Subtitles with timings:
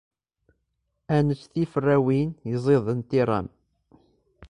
[1.15, 3.47] Ad nečč tiferrawin yeẓẓiẓiden tiram.